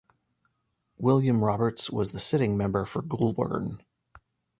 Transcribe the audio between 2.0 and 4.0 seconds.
the sitting member for Goulburn.